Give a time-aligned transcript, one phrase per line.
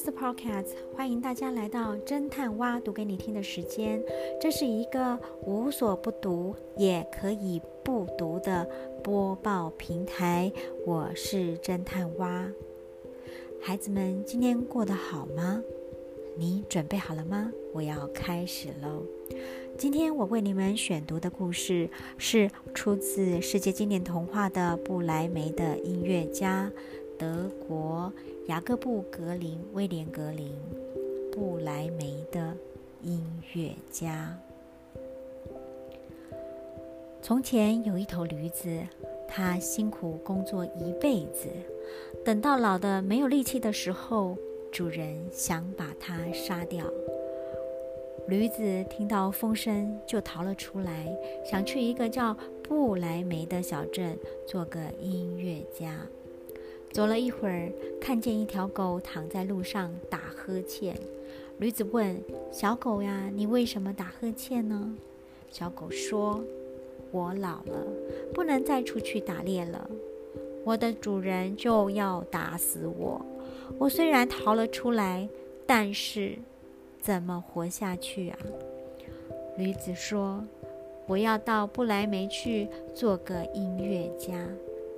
[0.00, 4.02] Alice Podcast，欢迎大家来到侦探蛙读给你听的时间。
[4.40, 8.66] 这是一个无所不读也可以不读的
[9.04, 10.50] 播报平台。
[10.86, 12.50] 我是侦探蛙。
[13.60, 15.62] 孩子们今天过得好吗？
[16.34, 17.52] 你准备好了吗？
[17.74, 19.02] 我要开始喽。
[19.76, 26.72] 今天我为你们选读的故事是出自世界经典童话的布莱梅的音乐家。
[27.18, 28.10] 德国
[28.50, 30.52] 雅各布·格林、威廉·格林、
[31.30, 32.52] 布莱梅的
[33.00, 34.36] 音乐家。
[37.22, 38.68] 从前有一头驴子，
[39.28, 41.46] 它辛苦工作一辈子，
[42.24, 44.36] 等到老的没有力气的时候，
[44.72, 46.84] 主人想把它杀掉。
[48.26, 56.04] 驴子听到风声就逃了出来，想去一个叫布莱梅的小镇做个音乐家。
[56.92, 60.96] 走了一会儿，看见一条狗躺在路上打呵欠。
[61.58, 64.96] 驴子问：“小狗呀，你为什么打呵欠呢？”
[65.50, 66.42] 小狗说
[67.12, 67.86] ：“我老了，
[68.34, 69.88] 不能再出去打猎了。
[70.64, 73.24] 我的主人就要打死我。
[73.78, 75.28] 我虽然逃了出来，
[75.66, 76.36] 但是
[77.00, 78.38] 怎么活下去啊？”
[79.56, 80.42] 驴子说
[81.06, 84.48] ：“我要到不来梅去做个音乐家。”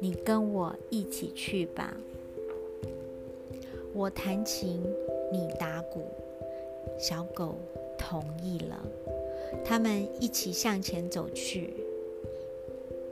[0.02, 1.96] 你跟我一起去吧。
[3.92, 4.82] 我弹琴，
[5.30, 6.02] 你打鼓。
[6.98, 7.54] 小狗
[7.96, 8.82] 同意了。
[9.64, 11.72] 他们一起向前走去。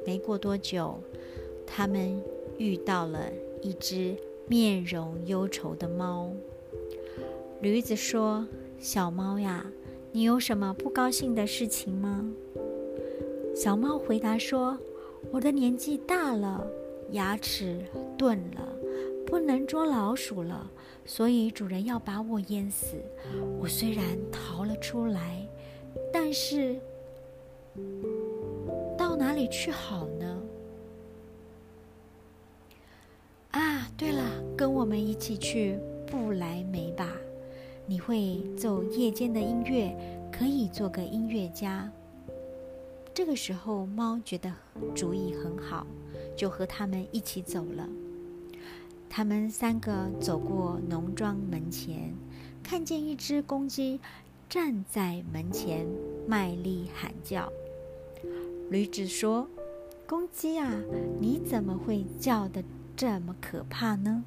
[0.04, 0.98] 没过多久，
[1.64, 2.20] 他们
[2.58, 3.30] 遇到了
[3.62, 4.16] 一只
[4.48, 6.28] 面容忧愁的猫。
[7.60, 8.44] 驴子说
[8.80, 9.70] ：“小猫呀，
[10.10, 12.34] 你有什么不高兴的事情吗？”
[13.54, 14.76] 小猫回答说
[15.30, 16.68] ：“我的年纪大了。”
[17.12, 17.84] 牙齿
[18.16, 18.68] 钝了，
[19.26, 20.70] 不能捉老鼠了，
[21.04, 22.96] 所以主人要把我淹死。
[23.58, 25.46] 我虽然逃了出来，
[26.12, 26.76] 但是
[28.96, 30.42] 到哪里去好呢？
[33.52, 34.22] 啊，对了，
[34.56, 37.16] 跟我们一起去不来梅吧。
[37.86, 39.92] 你会奏夜间的音乐，
[40.30, 41.90] 可以做个音乐家。
[43.12, 44.52] 这个时候，猫觉得
[44.94, 45.84] 主意很好。
[46.40, 47.86] 就和他们一起走了。
[49.10, 52.14] 他们三个走过农庄门前，
[52.62, 54.00] 看见一只公鸡
[54.48, 55.86] 站在门前，
[56.26, 57.52] 卖力喊叫。
[58.70, 59.46] 驴子说
[60.08, 60.82] ：“公鸡啊，
[61.20, 62.64] 你怎么会叫得
[62.96, 64.24] 这么可怕呢？”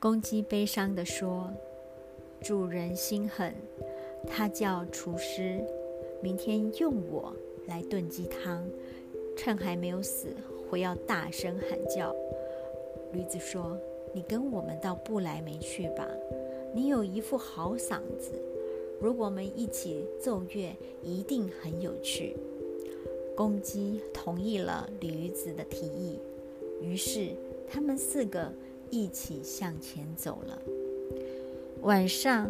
[0.00, 1.52] 公鸡悲伤地说
[2.42, 3.54] ：“主人心狠，
[4.26, 5.62] 他叫厨师
[6.22, 8.66] 明天用我来炖鸡汤。”
[9.44, 10.28] 趁还没有死，
[10.70, 12.14] 我要大声喊叫。
[13.12, 13.76] 驴子说
[14.14, 16.06] ：“你跟我们到布莱梅去吧，
[16.72, 18.40] 你有一副好嗓子，
[19.00, 20.72] 如果我们一起奏乐，
[21.02, 22.36] 一定很有趣。”
[23.34, 26.20] 公鸡同意了驴子的提议，
[26.80, 27.30] 于是
[27.68, 28.48] 他们四个
[28.90, 30.62] 一起向前走了。
[31.80, 32.48] 晚上，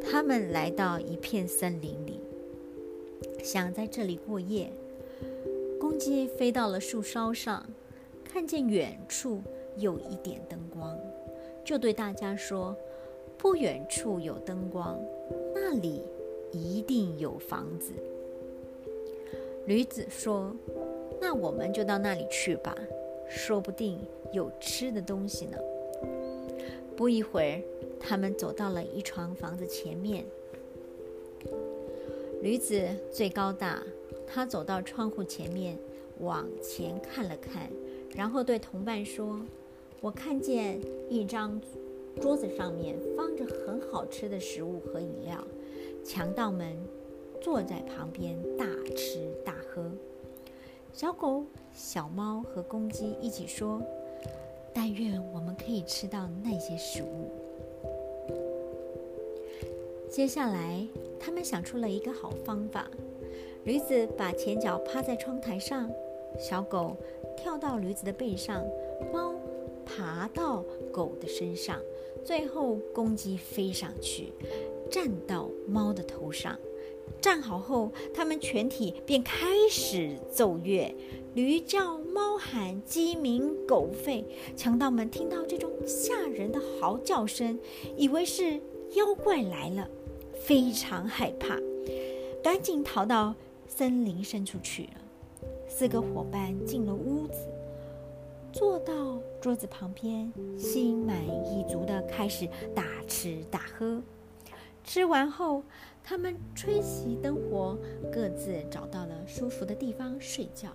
[0.00, 2.20] 他们来到一片森林里，
[3.44, 4.72] 想在这里过夜。
[5.88, 7.64] 公鸡飞到了树梢上，
[8.24, 9.40] 看见远处
[9.76, 10.98] 有一点灯光，
[11.64, 12.76] 就对大家说
[13.38, 14.98] ：“不远处有灯光，
[15.54, 16.02] 那里
[16.50, 17.92] 一定有房子。”
[19.66, 20.52] 驴子说
[21.22, 22.76] ：“那我们就到那里去吧，
[23.28, 24.00] 说不定
[24.32, 25.56] 有吃的东西呢。”
[26.96, 27.62] 不一会儿，
[28.00, 30.24] 他们走到了一幢房子前面。
[32.42, 32.76] 驴子
[33.12, 33.80] 最高大。
[34.26, 35.78] 他走到窗户前面，
[36.20, 37.70] 往前看了看，
[38.14, 39.40] 然后对同伴说
[40.00, 41.60] ：“我看见一张
[42.20, 45.42] 桌子上面放着很好吃的食物和饮料，
[46.04, 46.76] 强盗们
[47.40, 49.90] 坐在旁边大吃大喝。”
[50.92, 51.44] 小狗、
[51.74, 53.82] 小猫和公鸡一起说
[54.72, 57.30] ：“但愿我们可以吃到那些食物。”
[60.08, 60.86] 接下来，
[61.20, 62.88] 他们想出了一个好方法。
[63.66, 65.90] 驴子把前脚趴在窗台上，
[66.38, 66.96] 小狗
[67.36, 68.64] 跳到驴子的背上，
[69.12, 69.34] 猫
[69.84, 71.80] 爬到狗的身上，
[72.24, 74.32] 最后公鸡飞上去，
[74.88, 76.56] 站到猫的头上。
[77.20, 80.94] 站好后，他们全体便开始奏乐，
[81.34, 84.24] 驴叫，猫喊，鸡鸣，狗吠。
[84.56, 87.58] 强盗们听到这种吓人的嚎叫声，
[87.96, 88.60] 以为是
[88.94, 89.90] 妖怪来了，
[90.38, 91.58] 非常害怕，
[92.40, 93.34] 赶紧逃到。
[93.68, 94.92] 森林深处去了。
[95.68, 97.46] 四个伙伴进了屋子，
[98.52, 104.02] 坐到桌子旁边，心满意足的开始大吃大喝。
[104.82, 105.62] 吃完后，
[106.04, 107.76] 他们吹熄灯火，
[108.12, 110.70] 各自找到了舒服的地方睡觉。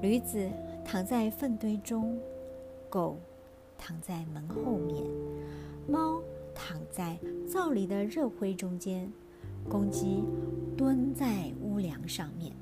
[0.00, 0.48] 驴子
[0.82, 2.18] 躺在粪堆中，
[2.88, 3.18] 狗
[3.76, 5.04] 躺在门后面，
[5.86, 6.22] 猫
[6.54, 9.12] 躺在灶里的热灰中间，
[9.70, 10.24] 公鸡
[10.76, 12.52] 蹲在屋梁上面。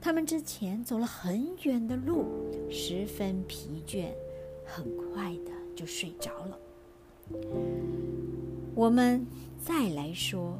[0.00, 2.24] 他们之前走了很远的路，
[2.68, 4.08] 十分疲倦，
[4.64, 6.58] 很快的就睡着了。
[8.74, 9.26] 我们
[9.64, 10.58] 再来说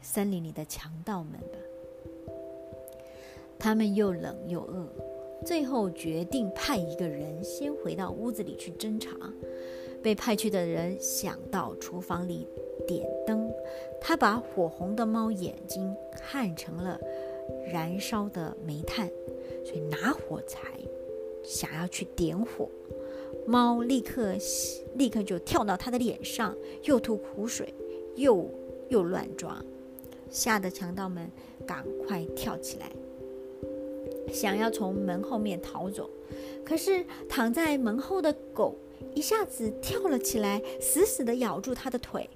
[0.00, 1.58] 森林里的强盗们吧。
[3.58, 4.86] 他们又冷又饿，
[5.44, 9.10] 最后决定派一个人先回到屋子里去侦查。
[10.02, 12.46] 被派去的人想到厨房里
[12.86, 13.45] 点灯，
[14.00, 17.00] 他把火红的猫眼睛看成了。
[17.72, 19.08] 燃烧的煤炭，
[19.64, 20.58] 所以拿火柴，
[21.44, 22.68] 想要去点火。
[23.46, 24.34] 猫立刻
[24.94, 27.72] 立刻就跳到他的脸上，又吐苦水，
[28.16, 28.50] 又
[28.88, 29.64] 又乱抓，
[30.28, 31.30] 吓得强盗们
[31.64, 32.90] 赶快跳起来，
[34.32, 36.10] 想要从门后面逃走。
[36.64, 38.74] 可是躺在门后的狗
[39.14, 42.28] 一下子跳了起来，死死地咬住他的腿。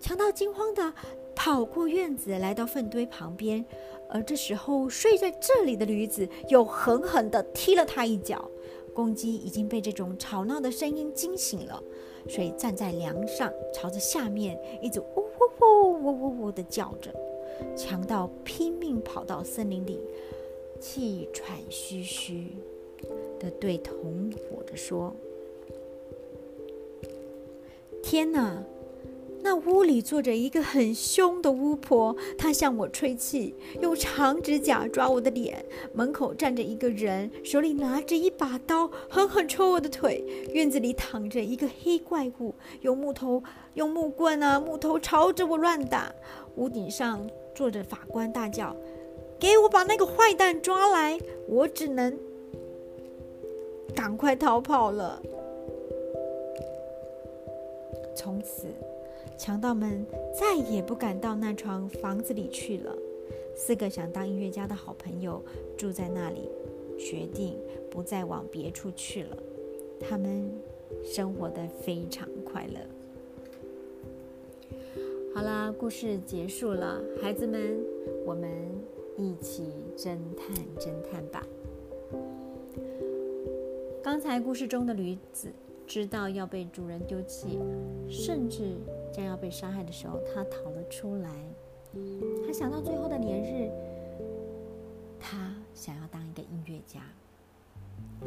[0.00, 0.92] 强盗惊慌地
[1.34, 3.64] 跑过院子，来到粪堆旁边。
[4.08, 8.50] 而这时候，睡在这里的驴子又狠狠地踢了他一脚。
[8.92, 11.80] 公鸡已经被这种吵闹的声音惊醒了，
[12.28, 17.14] 所以站在梁上，朝着下面一直呜呜呜呜呜呜的叫着。
[17.76, 20.00] 强盗拼命跑到森林里，
[20.80, 22.48] 气喘吁吁
[23.38, 25.14] 地对同伙的说
[28.02, 28.60] ：“天哪！”
[29.42, 35.64] 那屋里坐着一个很凶的巫婆，她向我吹气，用长指甲抓我的脸。
[35.94, 40.22] 门口站着一个人，手里拿着一把刀，狠狠戳我的腿。
[40.52, 43.42] 院子里躺着一个黑怪物，用木头、
[43.74, 46.14] 用木棍啊木头朝着我乱打。
[46.56, 48.76] 屋顶上坐着法官，大叫
[49.40, 52.16] ：“给我把那个坏蛋抓来！”我只能
[53.94, 55.22] 赶快逃跑了。
[58.14, 58.66] 从此。
[59.40, 60.04] 强盗们
[60.38, 62.94] 再也不敢到那幢房子里去了。
[63.56, 65.42] 四个想当音乐家的好朋友
[65.78, 66.46] 住在那里，
[66.98, 67.56] 决定
[67.90, 69.38] 不再往别处去了。
[69.98, 70.52] 他们
[71.02, 72.80] 生活的非常快乐。
[75.34, 77.78] 好啦，故事结束了，孩子们，
[78.26, 78.50] 我们
[79.16, 81.46] 一起侦探侦探吧。
[84.02, 85.48] 刚才故事中的驴子
[85.86, 87.58] 知道要被主人丢弃，
[88.06, 88.74] 甚至。
[89.12, 91.30] 将要被杀害的时候，他逃了出来。
[92.46, 93.70] 他想到最后的年日，
[95.18, 97.00] 他想要当一个音乐家。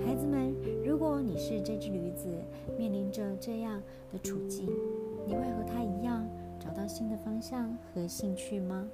[0.05, 0.53] 孩子们，
[0.85, 2.27] 如果你是这只驴子，
[2.77, 3.81] 面临着这样
[4.11, 4.67] 的处境，
[5.25, 6.27] 你会和他一样
[6.59, 8.87] 找到新的方向和兴趣吗？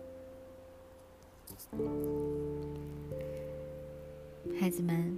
[4.60, 5.18] 孩子们，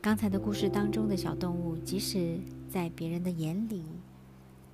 [0.00, 2.38] 刚才的故事当中的小动物，即使
[2.68, 3.84] 在别人的眼里，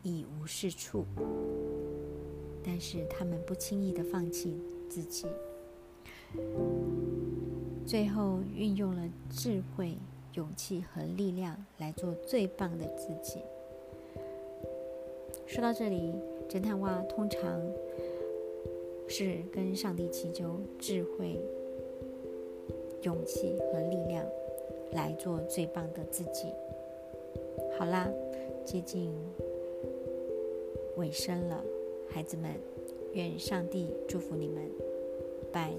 [0.03, 1.05] 一无是处，
[2.65, 4.57] 但是他们不轻易的放弃
[4.89, 5.27] 自己，
[7.85, 9.97] 最后运用了智慧、
[10.35, 13.41] 勇气和力量来做最棒的自己。
[15.47, 16.15] 说到这里，
[16.49, 17.61] 侦探蛙通常
[19.09, 21.41] 是跟上帝祈求智慧、
[23.03, 24.25] 勇气和力量
[24.93, 26.49] 来做最棒的自己。
[27.79, 28.09] 好啦，
[28.65, 29.13] 接近。
[30.99, 31.65] 尾声了，
[32.09, 32.51] 孩子们，
[33.13, 34.69] 愿上帝祝福你们，
[35.53, 35.73] 拜。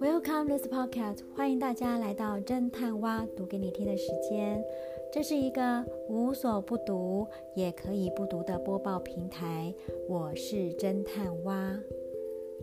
[0.00, 4.64] Welcome this podcast，欢迎大家来到侦探蛙读给你听的时间。
[5.14, 9.72] 这是一个无所不读也可以不读的播报平台。
[10.08, 11.78] 我是侦探蛙，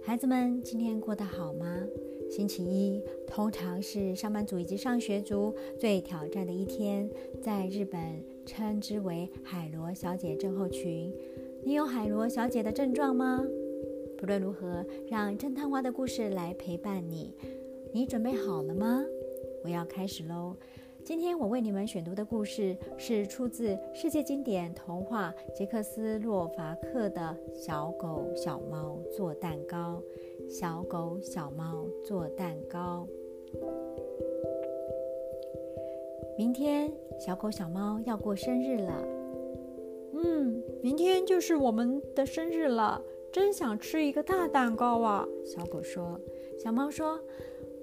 [0.03, 1.81] 孩子们今天过得好吗？
[2.29, 7.09] 星期一通常是上班族以及上学族最挑战的一天，
[7.41, 11.09] 在日本称之为海螺小姐症候群。
[11.63, 13.41] 你有海螺小姐的症状吗？
[14.17, 17.33] 不论如何，让侦探蛙的故事来陪伴你。
[17.93, 19.05] 你准备好了吗？
[19.63, 20.57] 我要开始喽。
[21.03, 30.01] 今天我为你们选读的故事是出自世界经典童话《杰克斯洛伐克的小狗小猫做蛋糕》。
[30.49, 33.07] 小狗小猫做蛋糕。
[36.37, 39.03] 明天小狗小猫要过生日了。
[40.13, 45.27] 嗯，明天就是我们的生日了，真想吃一个大蛋糕啊！
[45.45, 46.19] 小狗说。
[46.59, 47.19] 小猫说：“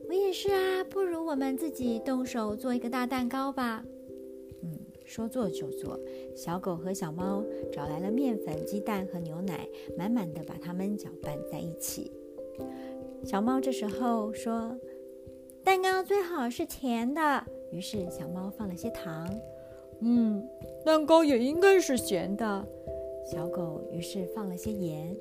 [0.09, 3.85] 我也是啊，不如我们自己动手做一个大蛋糕吧。”
[4.63, 5.99] 嗯，说做就做。
[6.35, 12.11] 小狗和小猫找来了面粉、鸡蛋和牛奶，满满的把它们搅拌在一起。
[13.25, 14.77] 小猫这时候说
[15.63, 19.29] ：“蛋糕最好是甜的。”于是小猫放了些糖。
[20.01, 20.49] 嗯，
[20.85, 22.67] 蛋糕也应该是咸的。
[23.31, 25.15] 小狗于是放了些盐。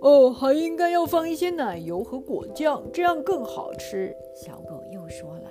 [0.00, 4.14] 哦，还应该要放一些奶油和果酱，这样更好吃。
[4.34, 5.50] 小狗又说了。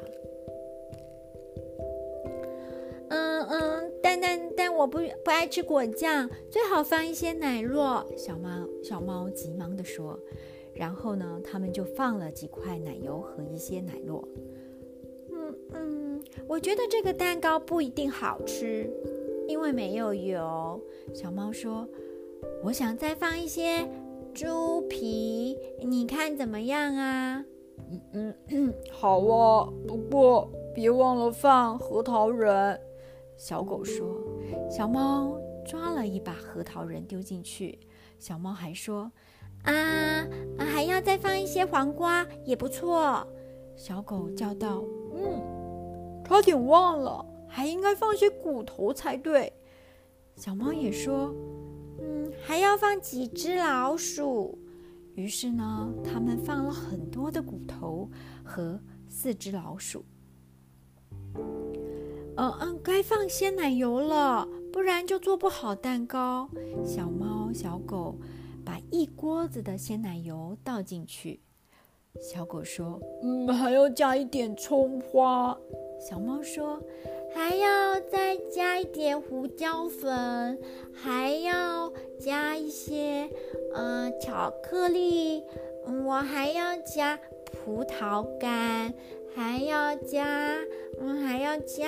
[3.09, 8.05] 嗯嗯，但但但我不不爱吃果酱，最好放一些奶酪。
[8.15, 10.19] 小猫小猫急忙地说。
[10.73, 14.23] 然后呢，他们就放了几块奶油和一些奶酪。
[15.31, 18.89] 嗯嗯，我觉得这个蛋糕不一定好吃，
[19.47, 20.79] 因为没有油。
[21.13, 21.85] 小猫说
[22.63, 23.85] ：“我想再放一些
[24.33, 27.43] 猪皮，你看怎么样啊？”
[28.13, 32.79] 嗯嗯，好啊，不过别忘了放核桃仁。
[33.37, 34.07] 小狗说。
[34.69, 37.79] 小猫抓了一把核桃仁丢进去。
[38.19, 39.11] 小猫还说。
[39.63, 43.25] 啊，还要再放一些黄瓜也不错。
[43.75, 44.83] 小狗叫道
[45.13, 49.51] ：“嗯，差点忘了，还应该放些骨头才对。”
[50.35, 51.33] 小猫也说：“，
[52.43, 54.57] 还要放几只老鼠。”
[55.15, 58.09] 于是呢，他们放了很多的骨头
[58.43, 60.05] 和四只老鼠。
[62.37, 66.49] 嗯嗯，该放鲜奶油了，不然就做不好蛋糕。
[66.85, 68.15] 小猫、小狗。
[68.65, 71.41] 把一锅子的鲜奶油倒进去，
[72.21, 75.57] 小狗说：“嗯，还要加一点葱花。”
[75.99, 76.79] 小猫说
[77.33, 80.59] ：“还要再加一点胡椒粉，
[80.91, 83.29] 还要加一些
[83.73, 85.43] 呃巧克力，
[86.05, 88.93] 我还要加葡萄干，
[89.35, 90.57] 还要加，
[90.99, 91.87] 嗯，还要加。”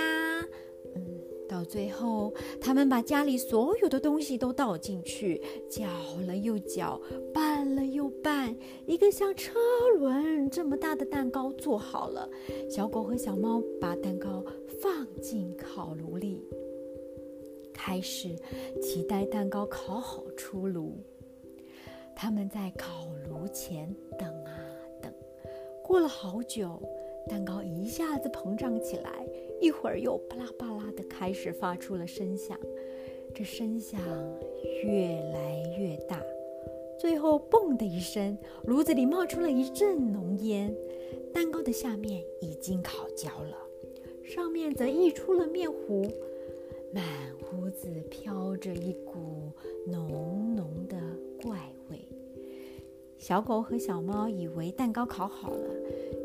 [0.96, 5.84] 嗯到最后，他们把家里所有的东西都倒进去，搅
[6.26, 6.98] 了又搅，
[7.34, 8.56] 拌了又拌，
[8.86, 9.60] 一个像车
[10.00, 12.30] 轮这么大的蛋糕做好了。
[12.70, 14.42] 小狗和小猫把蛋糕
[15.22, 16.44] 进烤炉里，
[17.72, 18.36] 开始
[18.82, 20.98] 期待蛋糕烤好出炉。
[22.16, 24.58] 他们在烤炉前等啊
[25.02, 25.14] 等，
[25.84, 26.82] 过了好久。
[27.30, 29.26] 蛋糕一下子膨胀起来，
[29.62, 32.60] 一会儿又巴拉巴拉的开始发出了声响，
[33.34, 34.02] 这声响
[34.84, 36.20] 越来越大，
[37.00, 40.76] 最后“嘣”的一声，炉子里冒出了一阵浓烟。
[41.32, 43.56] 蛋糕的下面已经烤焦了，
[44.24, 46.04] 上面则溢出了面糊，
[46.94, 47.04] 满
[47.54, 49.52] 屋子飘着一股
[49.86, 50.98] 浓浓的
[51.42, 51.58] 怪
[51.90, 52.00] 味。
[53.18, 55.70] 小狗和小猫以为蛋糕烤好了。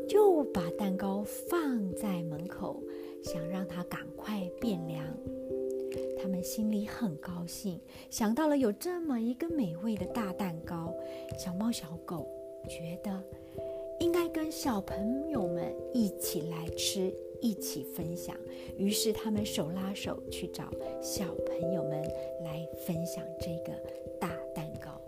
[0.07, 2.81] 就把蛋糕放在门口，
[3.21, 5.05] 想让它赶快变凉。
[6.17, 7.77] 他们心里很高兴，
[8.09, 10.93] 想到了有这么一个美味的大蛋糕。
[11.37, 12.25] 小猫、小狗
[12.69, 13.21] 觉得
[13.99, 18.35] 应该跟小朋友们一起来吃，一起分享。
[18.77, 22.01] 于是他们手拉手去找小朋友们
[22.43, 23.73] 来分享这个
[24.19, 25.01] 大蛋糕。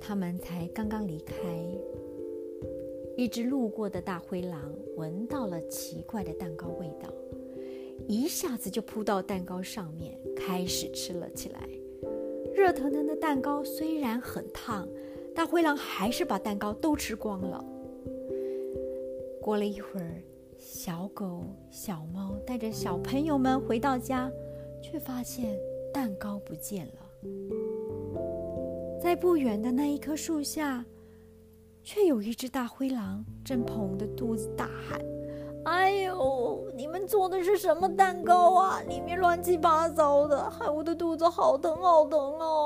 [0.00, 1.34] 他们才刚刚离开，
[3.14, 7.12] 一只路过的大灰狼闻到了奇怪的蛋糕味道，
[8.06, 11.68] 一下子就扑到蛋糕上面，开始吃了起来。
[12.54, 14.88] 热腾腾的蛋糕虽然很烫，
[15.38, 17.64] 大灰狼还是把蛋糕都吃光了。
[19.40, 20.20] 过了一会儿，
[20.58, 24.28] 小狗、小猫带着小朋友们回到家，
[24.82, 25.56] 却发现
[25.94, 26.94] 蛋糕不见了。
[29.00, 30.84] 在不远的那一棵树下，
[31.84, 35.00] 却有一只大灰狼正捧着肚子大喊
[35.66, 38.80] ：“哎呦，你们做的是什么蛋糕啊？
[38.88, 42.56] 里面乱七八糟的，害我的肚子好疼好疼哦！”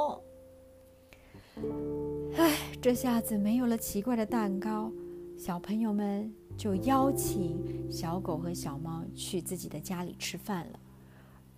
[2.82, 4.90] 这下子没有了奇怪的蛋糕，
[5.38, 7.56] 小朋友们就邀请
[7.88, 10.80] 小狗和小猫去自己的家里吃饭了，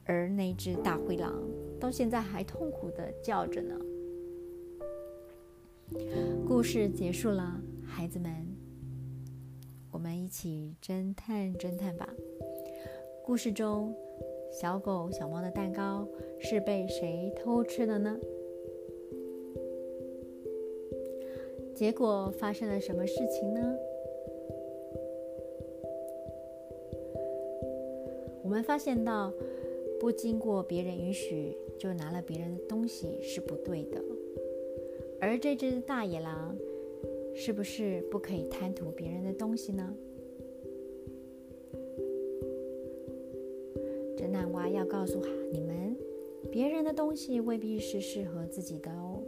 [0.04, 1.32] 而那只大灰狼
[1.80, 3.74] 到现在还痛苦的叫着呢。
[6.46, 8.30] 故事结束了，孩子们，
[9.90, 12.06] 我们一起侦探侦探吧。
[13.24, 13.94] 故事中，
[14.52, 16.06] 小狗、小猫的蛋糕
[16.38, 18.14] 是被谁偷吃的呢？
[21.74, 23.76] 结果发生了什么事情呢？
[28.42, 29.32] 我们发现到
[29.98, 34.00] 不经过别人允许就拿了别人的东西是不对的。
[35.20, 36.56] 而这只大野狼
[37.34, 39.94] 是不是不可以贪图别人的东西呢？
[44.16, 45.96] 这难娃要告诉哈你们
[46.52, 49.20] 别人的东西未必是适合自己的哦。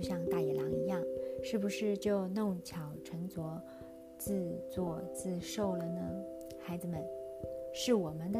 [0.00, 1.02] 就像大野狼一样，
[1.42, 3.60] 是不是就弄巧成拙、
[4.16, 6.00] 自作自受了呢？
[6.60, 7.04] 孩子们，
[7.72, 8.38] 是我们的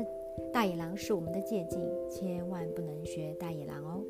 [0.52, 4.04] 大野狼是我们的借鉴，千万不能学大野狼哦。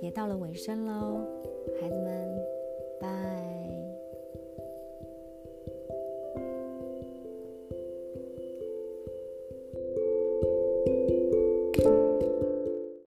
[0.00, 1.26] 也到了尾声喽，
[1.80, 2.38] 孩子们，
[3.00, 3.59] 拜。